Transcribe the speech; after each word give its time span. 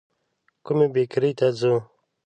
کومي 0.65 0.87
بېکرۍ 0.93 1.31
ته 1.39 1.47
ځو؟ 1.59 1.73